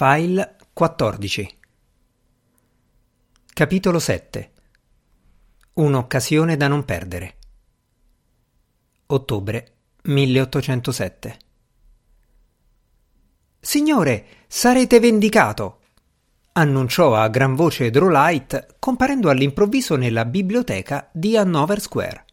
[0.00, 1.58] File 14
[3.52, 4.52] Capitolo 7
[5.72, 7.36] Un'occasione da non perdere
[9.06, 9.72] Ottobre
[10.02, 11.38] 1807
[13.58, 15.80] Signore, sarete vendicato!
[16.52, 22.24] annunciò a gran voce Drolight comparendo all'improvviso nella biblioteca di Hanover Square.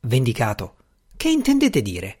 [0.00, 0.76] Vendicato?
[1.16, 2.18] Che intendete dire?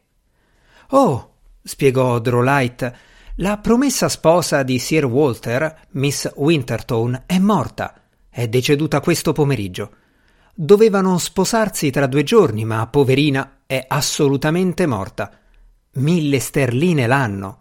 [0.92, 8.02] Oh, spiegò Drolight, la promessa sposa di Sir Walter, Miss Wintertone, è morta.
[8.28, 9.90] È deceduta questo pomeriggio.
[10.54, 15.30] Dovevano sposarsi tra due giorni, ma poverina è assolutamente morta.
[15.94, 17.60] Mille sterline l'anno.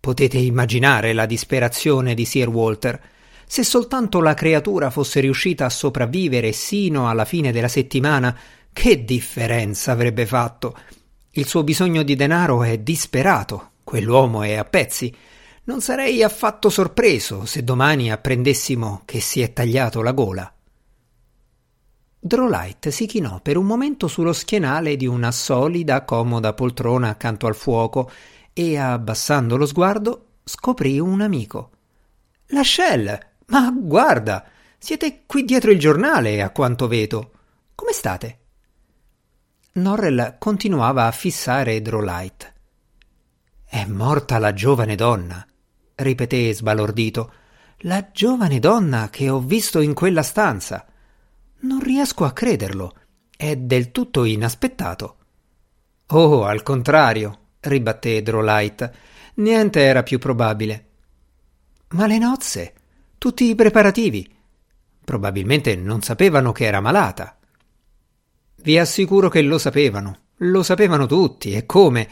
[0.00, 3.00] Potete immaginare la disperazione di Sir Walter.
[3.46, 8.36] Se soltanto la creatura fosse riuscita a sopravvivere sino alla fine della settimana,
[8.72, 10.76] che differenza avrebbe fatto?
[11.30, 15.14] Il suo bisogno di denaro è disperato, Quell'uomo è a pezzi.
[15.64, 20.50] Non sarei affatto sorpreso se domani apprendessimo che si è tagliato la gola.
[22.18, 27.54] Drolight si chinò per un momento sullo schienale di una solida, comoda poltrona accanto al
[27.54, 28.10] fuoco
[28.54, 31.70] e, abbassando lo sguardo, scoprì un amico.
[32.46, 33.18] La Shell!
[33.48, 34.46] Ma guarda!
[34.78, 37.32] Siete qui dietro il giornale, a quanto vedo.
[37.74, 38.38] Come state?
[39.72, 42.51] Norrell continuava a fissare Drolight.
[43.72, 45.42] È morta la giovane donna,
[45.94, 47.32] ripeté sbalordito.
[47.84, 50.86] La giovane donna che ho visto in quella stanza.
[51.60, 52.94] Non riesco a crederlo.
[53.34, 55.16] È del tutto inaspettato.
[56.08, 58.92] Oh, al contrario, ribatté Drolight.
[59.36, 60.88] Niente era più probabile.
[61.92, 62.74] Ma le nozze?
[63.16, 64.30] Tutti i preparativi?
[65.02, 67.38] Probabilmente non sapevano che era malata.
[68.56, 70.18] Vi assicuro che lo sapevano.
[70.40, 71.54] Lo sapevano tutti.
[71.54, 72.06] E come?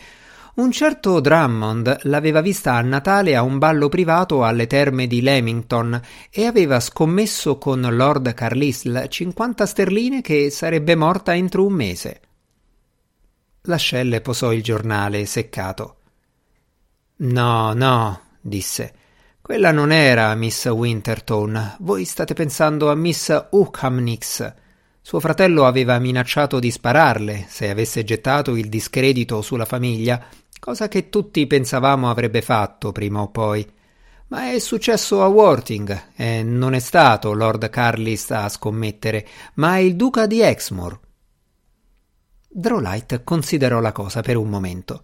[0.60, 5.98] Un certo Drummond l'aveva vista a Natale a un ballo privato alle terme di Leamington
[6.28, 12.20] e aveva scommesso con Lord Carlisle 50 sterline che sarebbe morta entro un mese.
[13.62, 15.96] L'ascelle posò il giornale seccato.
[17.16, 18.92] No, no, disse.
[19.40, 21.76] Quella non era Miss Winterton.
[21.78, 24.52] Voi state pensando a Miss Ucamnix.
[25.00, 30.22] Suo fratello aveva minacciato di spararle se avesse gettato il discredito sulla famiglia
[30.60, 33.68] cosa che tutti pensavamo avrebbe fatto prima o poi.
[34.28, 39.96] Ma è successo a Worthing e non è stato Lord Carlist a scommettere, ma il
[39.96, 41.00] duca di Exmoor.
[42.48, 45.02] Drolight considerò la cosa per un momento.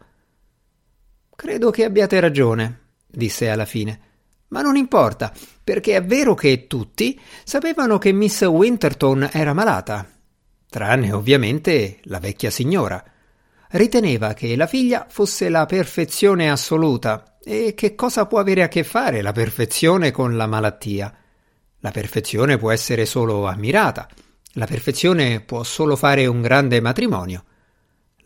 [1.34, 4.00] Credo che abbiate ragione, disse alla fine.
[4.48, 5.32] Ma non importa,
[5.64, 10.08] perché è vero che tutti sapevano che Miss Winterton era malata,
[10.68, 13.02] tranne ovviamente la vecchia signora
[13.70, 17.36] riteneva che la figlia fosse la perfezione assoluta.
[17.44, 21.14] E che cosa può avere a che fare la perfezione con la malattia?
[21.80, 24.08] La perfezione può essere solo ammirata.
[24.54, 27.44] La perfezione può solo fare un grande matrimonio.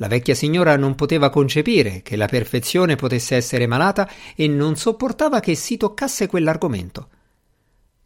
[0.01, 5.41] La vecchia signora non poteva concepire che la perfezione potesse essere malata e non sopportava
[5.41, 7.09] che si toccasse quell'argomento.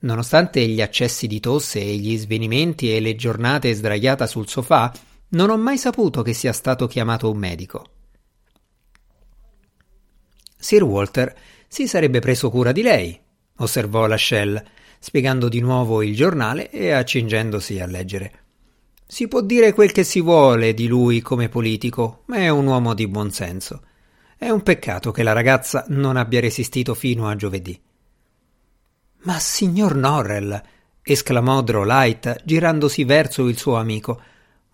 [0.00, 4.92] Nonostante gli accessi di tosse e gli svenimenti e le giornate sdraiata sul sofà,
[5.34, 7.86] non ho mai saputo che sia stato chiamato un medico.
[10.58, 11.34] Sir Walter
[11.68, 13.20] si sarebbe preso cura di lei,
[13.56, 14.62] osservò la Shell,
[14.98, 18.40] spiegando di nuovo il giornale e accingendosi a leggere.
[19.06, 22.94] Si può dire quel che si vuole di lui come politico, ma è un uomo
[22.94, 23.82] di buon senso.
[24.38, 27.78] È un peccato che la ragazza non abbia resistito fino a giovedì.
[29.24, 30.60] Ma signor Norrell,
[31.02, 34.20] esclamò Drolight, girandosi verso il suo amico,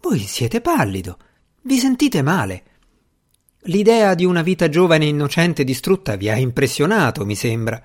[0.01, 1.19] voi siete pallido.
[1.63, 2.63] Vi sentite male.
[3.65, 7.81] L'idea di una vita giovane e innocente distrutta vi ha impressionato, mi sembra.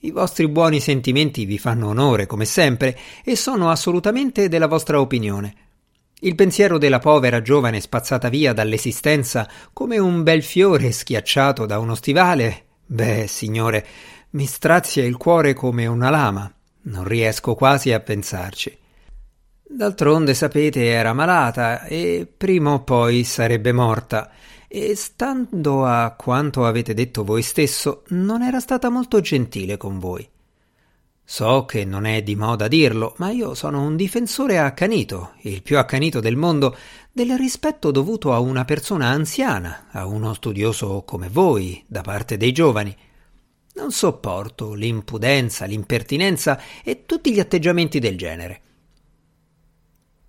[0.00, 5.54] I vostri buoni sentimenti vi fanno onore, come sempre, e sono assolutamente della vostra opinione.
[6.20, 11.94] Il pensiero della povera giovane spazzata via dall'esistenza come un bel fiore schiacciato da uno
[11.94, 13.86] stivale, beh, signore,
[14.30, 16.52] mi strazia il cuore come una lama.
[16.82, 18.78] Non riesco quasi a pensarci.
[19.68, 24.30] D'altronde sapete era malata e prima o poi sarebbe morta
[24.68, 30.26] e stando a quanto avete detto voi stesso non era stata molto gentile con voi.
[31.24, 35.78] So che non è di moda dirlo, ma io sono un difensore accanito, il più
[35.78, 36.76] accanito del mondo,
[37.10, 42.52] del rispetto dovuto a una persona anziana, a uno studioso come voi, da parte dei
[42.52, 42.96] giovani.
[43.74, 48.60] Non sopporto l'impudenza, l'impertinenza e tutti gli atteggiamenti del genere.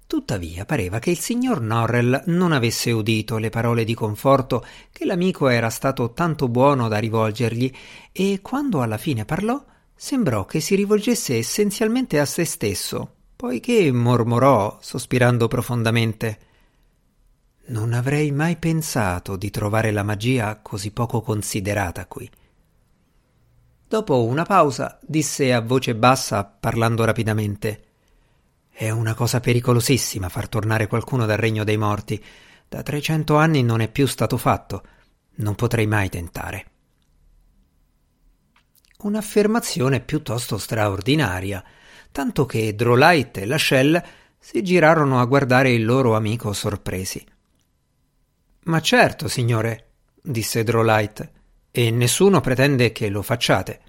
[0.07, 5.49] Tuttavia pareva che il signor Norrell non avesse udito le parole di conforto che l'amico
[5.49, 7.69] era stato tanto buono da rivolgergli
[8.13, 9.61] e quando alla fine parlò
[9.93, 16.39] sembrò che si rivolgesse essenzialmente a se stesso, poiché mormorò, sospirando profondamente
[17.65, 22.29] Non avrei mai pensato di trovare la magia così poco considerata qui.
[23.85, 27.86] Dopo una pausa disse a voce bassa, parlando rapidamente
[28.77, 32.23] è una cosa pericolosissima far tornare qualcuno dal regno dei morti.
[32.69, 34.83] Da trecento anni non è più stato fatto.
[35.37, 36.65] Non potrei mai tentare.
[38.99, 41.63] Un'affermazione piuttosto straordinaria,
[42.11, 44.05] tanto che Drolight e Lachelle
[44.37, 47.25] si girarono a guardare il loro amico sorpresi.
[48.65, 51.31] Ma certo, signore, disse Drolight,
[51.71, 53.81] e nessuno pretende che lo facciate.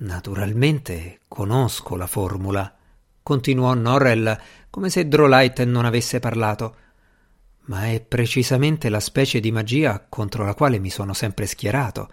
[0.00, 2.76] Naturalmente conosco la formula,
[3.22, 4.38] continuò Norrell
[4.72, 6.76] come se Drolight non avesse parlato.
[7.66, 12.10] Ma è precisamente la specie di magia contro la quale mi sono sempre schierato.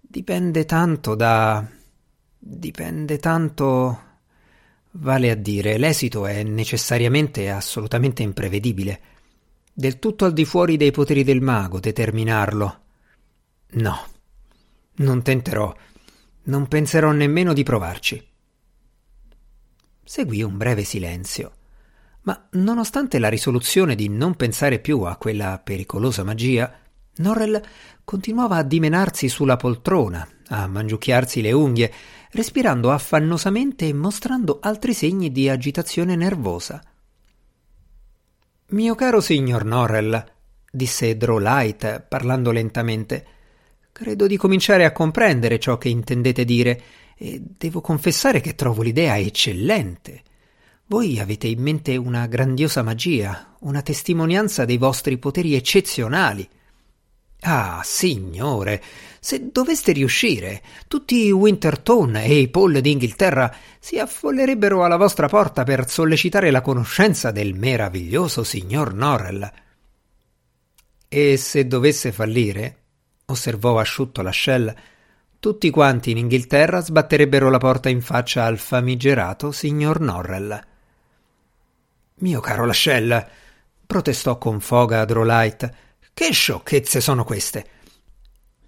[0.00, 1.64] Dipende tanto da.
[2.36, 4.02] dipende tanto.
[4.90, 9.00] Vale a dire, l'esito è necessariamente e assolutamente imprevedibile.
[9.72, 12.80] Del tutto al di fuori dei poteri del mago determinarlo.
[13.70, 14.06] No,
[14.96, 15.72] non tenterò.
[16.44, 18.27] Non penserò nemmeno di provarci.
[20.08, 21.52] Seguì un breve silenzio.
[22.22, 26.78] Ma nonostante la risoluzione di non pensare più a quella pericolosa magia,
[27.16, 27.60] Norrell
[28.04, 31.92] continuava a dimenarsi sulla poltrona, a mangiucchiarsi le unghie,
[32.30, 36.82] respirando affannosamente e mostrando altri segni di agitazione nervosa.
[38.68, 40.24] Mio caro signor Norrell,
[40.72, 43.26] disse Drolight, parlando lentamente,
[43.92, 46.82] credo di cominciare a comprendere ciò che intendete dire
[47.18, 50.22] e devo confessare che trovo l'idea eccellente.
[50.86, 56.48] Voi avete in mente una grandiosa magia, una testimonianza dei vostri poteri eccezionali.
[57.40, 58.82] Ah, signore,
[59.20, 65.64] se doveste riuscire, tutti i Winterton e i Paul d'Inghilterra si affollerebbero alla vostra porta
[65.64, 69.52] per sollecitare la conoscenza del meraviglioso signor Norrell.
[71.08, 72.76] E se dovesse fallire,
[73.26, 74.74] osservò asciutto la Shell,
[75.40, 80.60] tutti quanti in Inghilterra sbatterebbero la porta in faccia al famigerato signor Norrell.
[82.16, 83.28] Mio caro Lascelle,
[83.86, 85.72] protestò con foga Drolight,
[86.12, 87.66] che sciocchezze sono queste?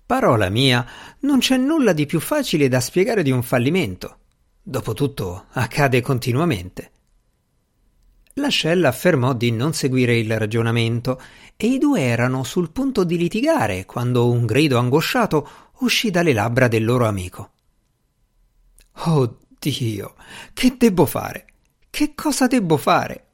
[0.07, 0.87] Parola mia,
[1.21, 4.19] non c'è nulla di più facile da spiegare di un fallimento.
[4.63, 6.91] Dopotutto accade continuamente.
[8.35, 11.21] Lascella affermò di non seguire il ragionamento
[11.57, 15.49] e i due erano sul punto di litigare quando un grido angosciato
[15.81, 17.51] uscì dalle labbra del loro amico.
[19.05, 20.15] Oh Dio,
[20.53, 21.47] che debbo fare?
[21.89, 23.25] Che cosa debbo fare?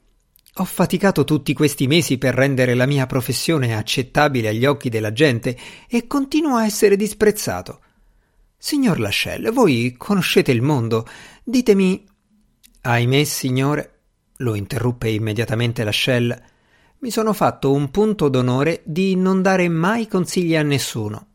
[0.55, 5.57] Ho faticato tutti questi mesi per rendere la mia professione accettabile agli occhi della gente
[5.87, 7.81] e continuo a essere disprezzato.
[8.57, 11.05] Signor Lascelle, voi conoscete il mondo.
[11.43, 12.03] Ditemi.
[12.81, 13.99] Ahimè, signore,
[14.37, 16.43] lo interruppe immediatamente Lascelle,
[16.99, 21.27] mi sono fatto un punto d'onore di non dare mai consigli a nessuno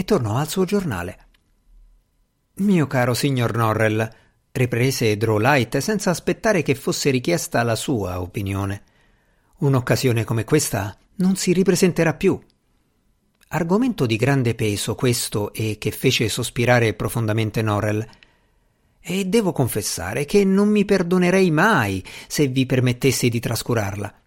[0.00, 1.26] e tornò al suo giornale.
[2.54, 4.08] Mio caro signor Norrell,
[4.50, 8.82] riprese Drolight senza aspettare che fosse richiesta la sua opinione.
[9.58, 12.40] Un'occasione come questa non si ripresenterà più.
[13.48, 18.02] Argomento di grande peso questo e che fece sospirare profondamente Norrell.
[19.00, 24.19] E devo confessare che non mi perdonerei mai se vi permettessi di trascurarla.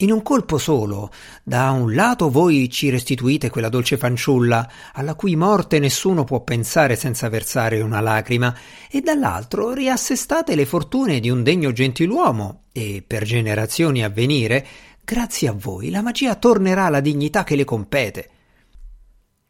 [0.00, 1.10] In un colpo solo,
[1.42, 6.96] da un lato voi ci restituite quella dolce fanciulla, alla cui morte nessuno può pensare
[6.96, 8.54] senza versare una lacrima,
[8.90, 14.66] e dall'altro riassestate le fortune di un degno gentiluomo, e per generazioni a venire,
[15.02, 18.30] grazie a voi, la magia tornerà alla dignità che le compete.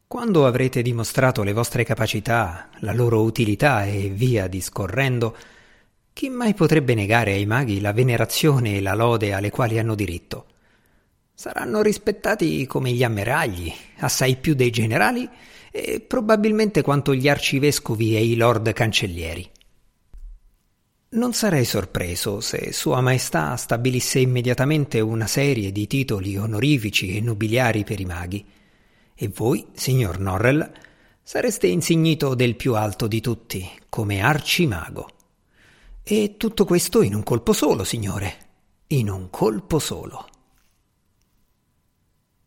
[0.06, 5.36] Quando avrete dimostrato le vostre capacità, la loro utilità e via discorrendo,
[6.16, 10.46] chi mai potrebbe negare ai maghi la venerazione e la lode alle quali hanno diritto?
[11.34, 15.28] Saranno rispettati come gli ammiragli, assai più dei generali
[15.70, 19.46] e probabilmente quanto gli arcivescovi e i lord cancellieri.
[21.10, 27.84] Non sarei sorpreso se Sua Maestà stabilisse immediatamente una serie di titoli onorifici e nobiliari
[27.84, 28.42] per i maghi,
[29.14, 30.66] e voi, signor Norrell,
[31.22, 35.10] sareste insignito del più alto di tutti, come arcimago.
[36.08, 38.36] E tutto questo in un colpo solo, signore.
[38.88, 40.28] In un colpo solo.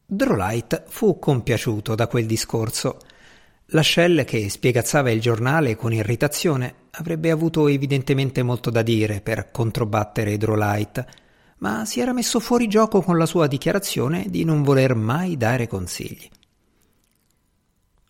[0.05, 2.99] Drolight fu compiaciuto da quel discorso
[3.71, 9.51] La Shell, che spiegazzava il giornale con irritazione, avrebbe avuto evidentemente molto da dire per
[9.51, 11.05] controbattere Drolight,
[11.57, 15.67] ma si era messo fuori gioco con la sua dichiarazione di non voler mai dare
[15.67, 16.29] consigli.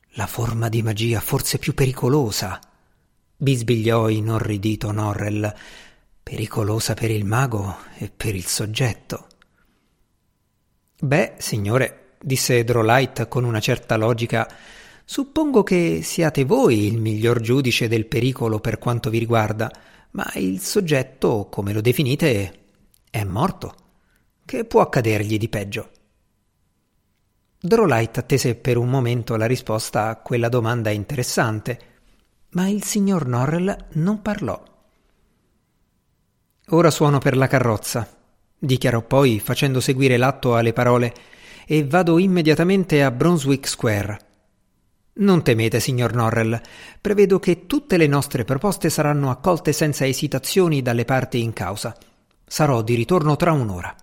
[0.10, 2.60] La forma di magia forse più pericolosa,
[3.42, 5.54] bisbigliò inorridito Norrell,
[6.22, 9.28] pericolosa per il mago e per il soggetto.
[11.00, 14.48] Beh, signore, disse Drolight con una certa logica,
[15.06, 19.72] Suppongo che siate voi il miglior giudice del pericolo per quanto vi riguarda,
[20.12, 22.66] ma il soggetto, come lo definite,
[23.10, 23.74] è morto.
[24.46, 25.90] Che può accadergli di peggio?
[27.60, 31.89] Drolight attese per un momento la risposta a quella domanda interessante,
[32.52, 34.62] ma il signor Norrell non parlò.
[36.70, 38.08] Ora suono per la carrozza,
[38.58, 41.14] dichiarò poi facendo seguire l'atto alle parole,
[41.66, 44.20] e vado immediatamente a Brunswick Square.
[45.20, 46.60] Non temete, signor Norrell.
[47.02, 51.96] Prevedo che tutte le nostre proposte saranno accolte senza esitazioni dalle parti in causa.
[52.46, 53.94] Sarò di ritorno tra un'ora.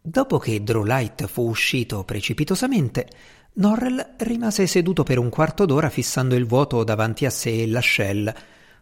[0.00, 3.08] Dopo che Drolight fu uscito precipitosamente,
[3.54, 7.80] Norrell rimase seduto per un quarto d'ora fissando il vuoto davanti a sé e la
[7.80, 8.32] shell,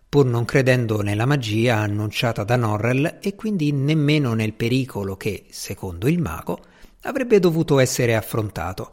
[0.09, 6.09] pur non credendo nella magia annunciata da Norrell e quindi nemmeno nel pericolo che, secondo
[6.09, 6.65] il mago,
[7.03, 8.93] avrebbe dovuto essere affrontato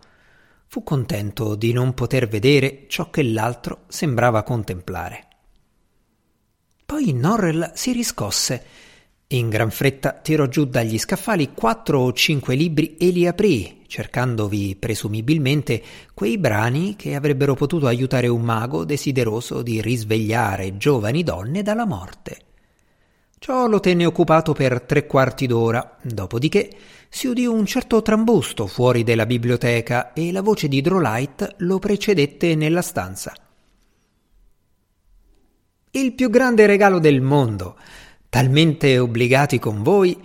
[0.67, 5.27] fu contento di non poter vedere ciò che l'altro sembrava contemplare.
[6.85, 8.63] Poi Norrell si riscosse.
[9.31, 14.77] In gran fretta tirò giù dagli scaffali quattro o cinque libri e li aprì, cercandovi
[14.79, 21.85] presumibilmente quei brani che avrebbero potuto aiutare un mago desideroso di risvegliare giovani donne dalla
[21.85, 22.37] morte.
[23.37, 26.69] Ciò lo tenne occupato per tre quarti d'ora, dopodiché
[27.09, 32.55] si udì un certo trambusto fuori della biblioteca e la voce di Drolight lo precedette
[32.55, 33.33] nella stanza.
[35.91, 37.77] Il più grande regalo del mondo,
[38.37, 40.15] talmente obbligati con voi.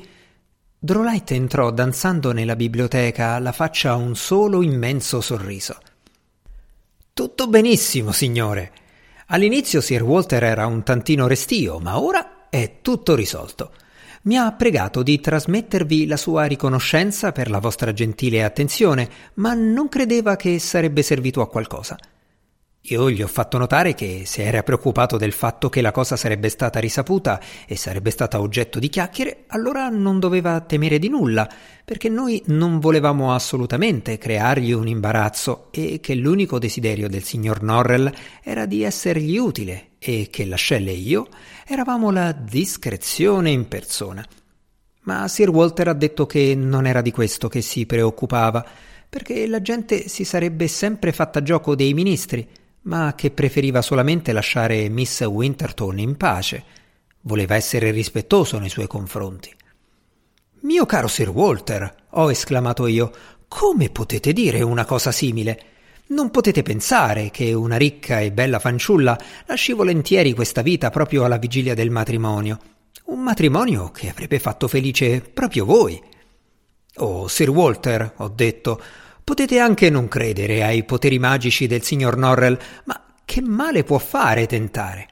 [0.78, 5.78] Drolight entrò danzando nella biblioteca, la faccia un solo immenso sorriso.
[7.14, 8.72] Tutto benissimo, signore.
[9.28, 13.72] All'inizio Sir Walter era un tantino restio, ma ora è tutto risolto.
[14.24, 19.88] Mi ha pregato di trasmettervi la sua riconoscenza per la vostra gentile attenzione, ma non
[19.88, 21.98] credeva che sarebbe servito a qualcosa.
[22.86, 26.48] Io gli ho fatto notare che se era preoccupato del fatto che la cosa sarebbe
[26.48, 31.48] stata risaputa e sarebbe stata oggetto di chiacchiere, allora non doveva temere di nulla,
[31.84, 38.12] perché noi non volevamo assolutamente creargli un imbarazzo e che l'unico desiderio del signor Norrell
[38.42, 41.28] era di essergli utile e che Lascelle e io
[41.64, 44.26] eravamo la discrezione in persona.
[45.02, 48.66] Ma Sir Walter ha detto che non era di questo che si preoccupava,
[49.08, 52.48] perché la gente si sarebbe sempre fatta gioco dei ministri,
[52.82, 56.64] ma che preferiva solamente lasciare Miss Winterton in pace.
[57.22, 59.54] Voleva essere rispettoso nei suoi confronti.
[60.60, 63.12] Mio caro Sir Walter, ho esclamato io,
[63.48, 65.64] come potete dire una cosa simile?
[66.06, 71.38] Non potete pensare che una ricca e bella fanciulla lasci volentieri questa vita proprio alla
[71.38, 72.58] vigilia del matrimonio.
[73.04, 76.00] Un matrimonio che avrebbe fatto felice proprio voi.
[76.96, 78.80] Oh, Sir Walter, ho detto,
[79.24, 84.46] Potete anche non credere ai poteri magici del signor Norrell, ma che male può fare
[84.46, 85.08] tentare?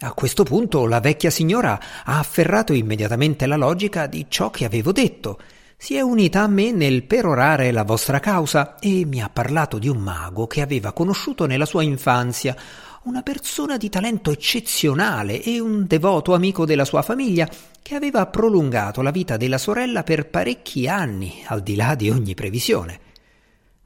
[0.00, 4.92] A questo punto la vecchia signora ha afferrato immediatamente la logica di ciò che avevo
[4.92, 5.38] detto.
[5.76, 9.88] Si è unita a me nel perorare la vostra causa e mi ha parlato di
[9.88, 12.56] un mago che aveva conosciuto nella sua infanzia,
[13.02, 17.46] una persona di talento eccezionale e un devoto amico della sua famiglia
[17.82, 22.34] che aveva prolungato la vita della sorella per parecchi anni, al di là di ogni
[22.34, 23.08] previsione.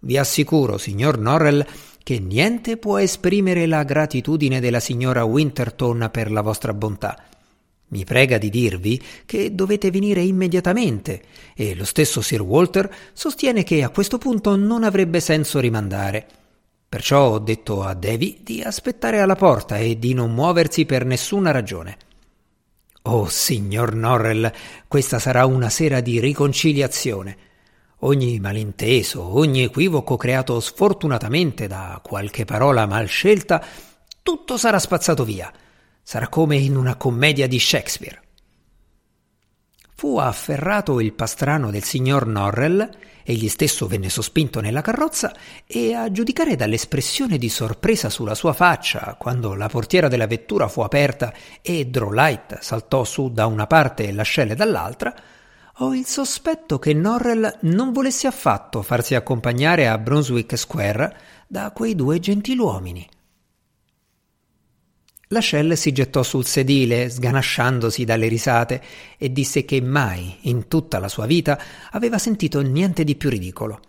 [0.04, 1.64] Vi assicuro, signor Norrell,
[2.02, 7.24] che niente può esprimere la gratitudine della signora Winterton per la vostra bontà.
[7.88, 11.22] Mi prega di dirvi che dovete venire immediatamente
[11.54, 16.26] e lo stesso Sir Walter sostiene che a questo punto non avrebbe senso rimandare.
[16.86, 21.50] Perciò ho detto a Davy di aspettare alla porta e di non muoversi per nessuna
[21.50, 21.96] ragione.
[23.04, 24.52] Oh, signor Norrell,
[24.86, 27.36] questa sarà una sera di riconciliazione.
[28.06, 33.64] Ogni malinteso, ogni equivoco creato sfortunatamente da qualche parola mal scelta,
[34.22, 35.50] tutto sarà spazzato via.
[36.02, 38.20] Sarà come in una commedia di Shakespeare.
[39.94, 42.90] Fu afferrato il pastrano del signor Norrell,
[43.22, 45.34] egli stesso venne sospinto nella carrozza
[45.66, 50.82] e a giudicare dall'espressione di sorpresa sulla sua faccia quando la portiera della vettura fu
[50.82, 51.32] aperta
[51.62, 55.14] e Drolight saltò su da una parte e l'ascelle dall'altra,
[55.78, 61.16] ho il sospetto che Norrell non volesse affatto farsi accompagnare a Brunswick Square
[61.48, 63.08] da quei due gentiluomini.
[65.28, 68.82] La Shell si gettò sul sedile, sganasciandosi dalle risate,
[69.18, 73.80] e disse che mai, in tutta la sua vita, aveva sentito niente di più ridicolo.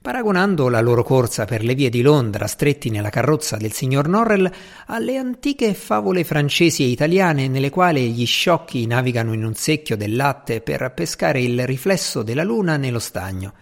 [0.00, 4.50] Paragonando la loro corsa per le vie di Londra stretti nella carrozza del signor Norrell
[4.86, 10.14] alle antiche favole francesi e italiane nelle quali gli sciocchi navigano in un secchio del
[10.14, 13.54] latte per pescare il riflesso della luna nello stagno.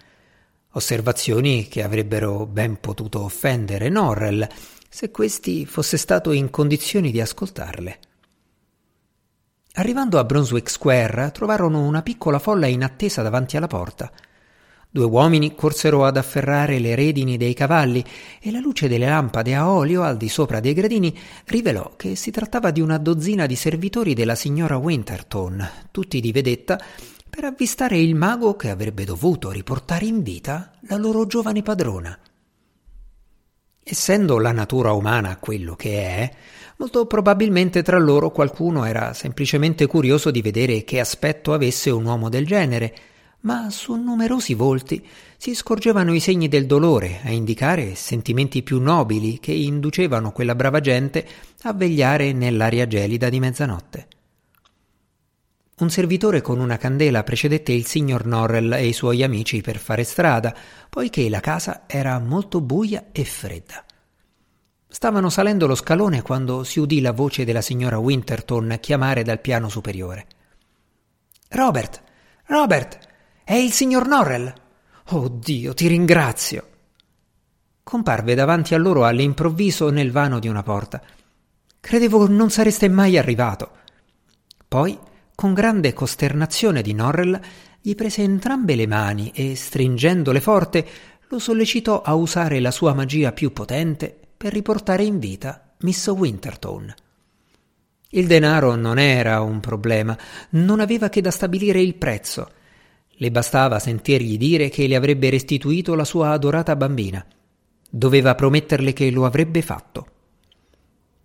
[0.73, 4.47] Osservazioni che avrebbero ben potuto offendere Norrell
[4.91, 7.99] se questi fosse stato in condizioni di ascoltarle.
[9.73, 14.13] Arrivando a Brunswick Square trovarono una piccola folla in attesa davanti alla porta–
[14.97, 18.03] Due uomini corsero ad afferrare le redini dei cavalli
[18.41, 22.31] e la luce delle lampade a olio al di sopra dei gradini rivelò che si
[22.31, 26.81] trattava di una dozzina di servitori della signora Winterton, tutti di vedetta,
[27.29, 32.19] per avvistare il mago che avrebbe dovuto riportare in vita la loro giovane padrona.
[33.85, 36.31] Essendo la natura umana quello che è,
[36.79, 42.31] molto probabilmente tra loro qualcuno era semplicemente curioso di vedere che aspetto avesse un uomo
[42.31, 42.97] del genere,
[43.47, 49.39] ma su numerosi volti si scorgevano i segni del dolore a indicare sentimenti più nobili
[49.39, 51.25] che inducevano quella brava gente
[51.63, 54.09] a vegliare nell'aria gelida di mezzanotte.
[55.79, 60.03] Un servitore con una candela precedette il signor Norrell e i suoi amici per fare
[60.03, 60.55] strada,
[60.91, 63.85] poiché la casa era molto buia e fredda.
[64.89, 69.69] Stavano salendo lo scalone quando si udì la voce della signora Winterton chiamare dal piano
[69.69, 70.27] superiore.
[71.51, 72.03] Robert!
[72.47, 73.06] Robert!
[73.49, 74.53] È il signor Norrell.
[75.11, 76.69] Oh Dio, ti ringrazio.
[77.85, 81.01] Comparve davanti a loro all'improvviso nel vano di una porta.
[81.79, 83.71] Credevo non sareste mai arrivato.
[84.67, 84.99] Poi,
[85.37, 87.41] con grande costernazione di Norrell,
[87.81, 90.87] gli prese entrambe le mani e, stringendole forte,
[91.29, 96.93] lo sollecitò a usare la sua magia più potente per riportare in vita Miss Winterton.
[98.09, 100.19] Il denaro non era un problema,
[100.51, 102.51] non aveva che da stabilire il prezzo
[103.17, 107.25] le bastava sentirgli dire che le avrebbe restituito la sua adorata bambina.
[107.89, 110.07] Doveva prometterle che lo avrebbe fatto.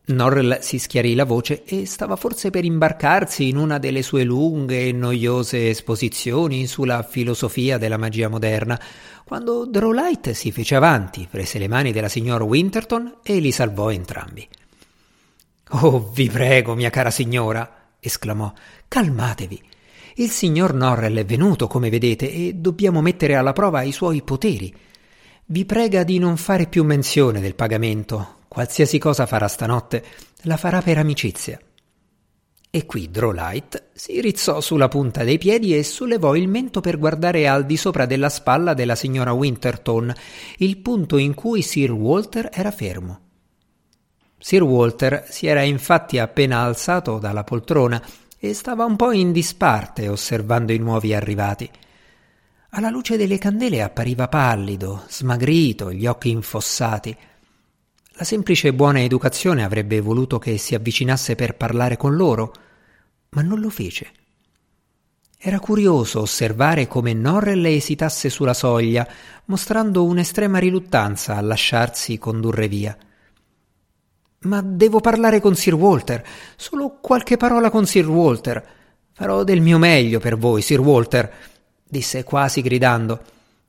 [0.05, 4.87] Norrell si schiarì la voce e stava forse per imbarcarsi in una delle sue lunghe
[4.87, 8.79] e noiose esposizioni sulla filosofia della magia moderna,
[9.23, 14.47] quando Drolight si fece avanti, prese le mani della signora Winterton e li salvò entrambi.
[15.69, 18.51] Oh, vi prego, mia cara signora, esclamò,
[18.87, 19.63] calmatevi.
[20.15, 24.73] Il signor Norrell è venuto, come vedete, e dobbiamo mettere alla prova i suoi poteri.
[25.45, 28.39] Vi prega di non fare più menzione del pagamento.
[28.47, 30.03] Qualsiasi cosa farà stanotte,
[30.43, 31.59] la farà per amicizia.
[32.73, 37.45] E qui Drolight si rizzò sulla punta dei piedi e sollevò il mento per guardare
[37.47, 40.13] al di sopra della spalla della signora Winterton,
[40.57, 43.19] il punto in cui Sir Walter era fermo.
[44.37, 48.01] Sir Walter si era infatti appena alzato dalla poltrona
[48.43, 51.69] e stava un po' in disparte osservando i nuovi arrivati.
[52.71, 57.15] Alla luce delle candele appariva pallido, smagrito, gli occhi infossati.
[58.13, 62.51] La semplice buona educazione avrebbe voluto che si avvicinasse per parlare con loro,
[63.29, 64.11] ma non lo fece.
[65.37, 69.07] Era curioso osservare come Norrell esitasse sulla soglia,
[69.45, 72.97] mostrando un'estrema riluttanza a lasciarsi condurre via.
[74.43, 76.25] Ma devo parlare con Sir Walter.
[76.55, 78.65] Solo qualche parola con Sir Walter.
[79.13, 81.31] Farò del mio meglio per voi, Sir Walter,
[81.87, 83.21] disse quasi gridando.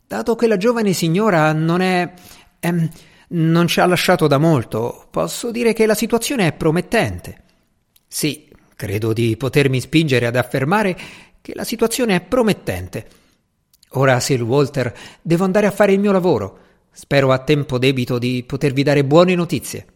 [0.06, 2.14] Dato che la giovane signora non è.
[2.60, 2.88] Ehm,
[3.34, 7.42] non ci ha lasciato da molto, posso dire che la situazione è promettente.
[8.06, 10.96] Sì, credo di potermi spingere ad affermare
[11.40, 13.06] che la situazione è promettente.
[13.90, 16.58] Ora, Sir Walter, devo andare a fare il mio lavoro.
[16.90, 19.86] Spero a tempo debito di potervi dare buone notizie.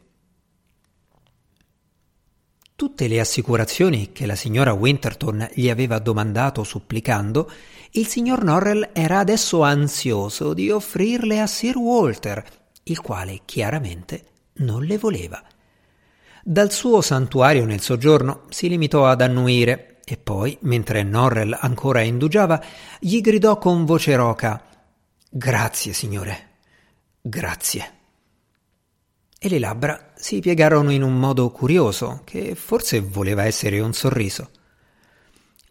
[2.86, 7.50] Tutte le assicurazioni che la signora Winterton gli aveva domandato supplicando,
[7.90, 12.44] il signor Norrell era adesso ansioso di offrirle a Sir Walter,
[12.84, 14.22] il quale chiaramente
[14.58, 15.42] non le voleva.
[16.44, 22.62] Dal suo santuario nel soggiorno si limitò ad annuire e poi, mentre Norrell ancora indugiava,
[23.00, 24.62] gli gridò con voce roca
[25.28, 26.50] Grazie, signore.
[27.20, 27.95] Grazie
[29.46, 34.50] e le labbra si piegarono in un modo curioso, che forse voleva essere un sorriso.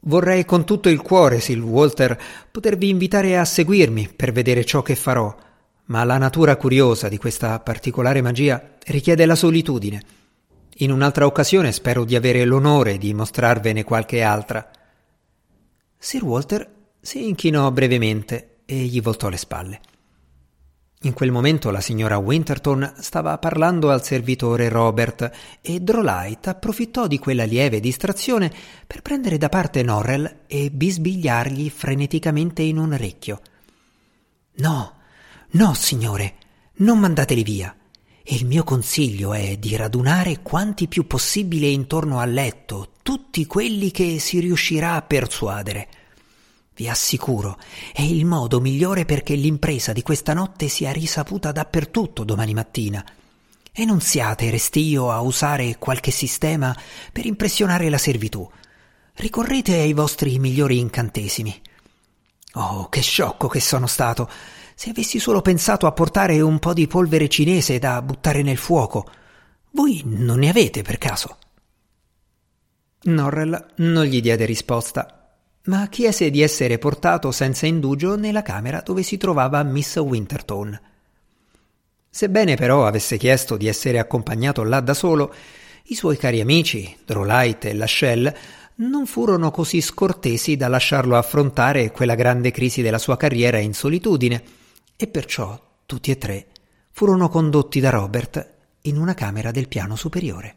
[0.04, 2.18] Vorrei con tutto il cuore, Sil Walter,
[2.50, 5.36] potervi invitare a seguirmi per vedere ciò che farò,
[5.86, 10.02] ma la natura curiosa di questa particolare magia richiede la solitudine.
[10.80, 14.70] In un'altra occasione spero di avere l'onore di mostrarvene qualche altra.
[15.98, 16.70] Sir Walter
[17.02, 19.80] si inchinò brevemente e gli voltò le spalle.
[21.06, 27.20] In quel momento la signora Winterton stava parlando al servitore Robert e Drolight approfittò di
[27.20, 28.52] quella lieve distrazione
[28.88, 33.40] per prendere da parte Norrell e bisbigliargli freneticamente in un orecchio.
[34.56, 34.96] No,
[35.52, 36.34] no, signore,
[36.78, 37.76] non mandateli via.
[38.24, 43.92] E il mio consiglio è di radunare quanti più possibile intorno al letto tutti quelli
[43.92, 45.88] che si riuscirà a persuadere.
[46.76, 47.58] Vi assicuro,
[47.94, 53.02] è il modo migliore perché l'impresa di questa notte sia risaputa dappertutto domani mattina.
[53.72, 56.76] E non siate restio a usare qualche sistema
[57.14, 58.46] per impressionare la servitù.
[59.14, 61.62] Ricorrete ai vostri migliori incantesimi.
[62.56, 64.30] Oh, che sciocco che sono stato!
[64.76, 69.10] Se avessi solo pensato a portare un po' di polvere cinese da buttare nel fuoco.
[69.72, 71.38] Voi non ne avete per caso?
[73.04, 75.25] Norrell non gli diede risposta
[75.66, 80.80] ma chiese di essere portato senza indugio nella camera dove si trovava Miss Winterton.
[82.10, 85.34] Sebbene però avesse chiesto di essere accompagnato là da solo,
[85.86, 88.38] i suoi cari amici, Drolight e Lachelle,
[88.76, 94.44] non furono così scortesi da lasciarlo affrontare quella grande crisi della sua carriera in solitudine,
[94.98, 96.48] e perciò tutti e tre
[96.92, 100.56] furono condotti da Robert in una camera del piano superiore.